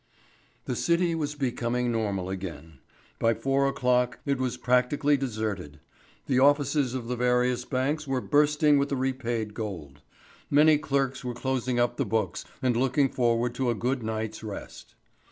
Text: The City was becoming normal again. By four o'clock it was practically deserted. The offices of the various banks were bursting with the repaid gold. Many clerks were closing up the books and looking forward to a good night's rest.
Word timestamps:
The 0.65 0.75
City 0.75 1.13
was 1.13 1.35
becoming 1.35 1.91
normal 1.91 2.27
again. 2.27 2.79
By 3.19 3.35
four 3.35 3.67
o'clock 3.67 4.17
it 4.25 4.39
was 4.39 4.57
practically 4.57 5.15
deserted. 5.15 5.79
The 6.25 6.39
offices 6.39 6.95
of 6.95 7.07
the 7.07 7.15
various 7.15 7.65
banks 7.65 8.07
were 8.07 8.19
bursting 8.19 8.79
with 8.79 8.89
the 8.89 8.95
repaid 8.97 9.53
gold. 9.53 10.01
Many 10.49 10.79
clerks 10.79 11.23
were 11.23 11.35
closing 11.35 11.79
up 11.79 11.97
the 11.97 12.05
books 12.07 12.45
and 12.63 12.75
looking 12.75 13.09
forward 13.09 13.53
to 13.53 13.69
a 13.69 13.75
good 13.75 14.01
night's 14.01 14.43
rest. 14.43 14.95